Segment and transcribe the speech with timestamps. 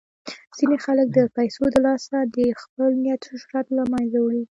[0.57, 2.15] ځینې خلک د پیسو د لاسه
[2.63, 4.43] خپل نیک شهرت له منځه وړي.